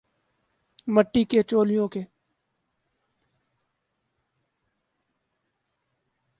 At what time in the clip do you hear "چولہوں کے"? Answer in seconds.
1.43-2.03